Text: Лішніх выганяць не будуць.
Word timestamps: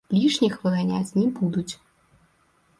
Лішніх 0.19 0.55
выганяць 0.63 1.15
не 1.19 1.27
будуць. 1.37 1.73